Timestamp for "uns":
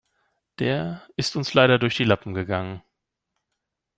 1.35-1.53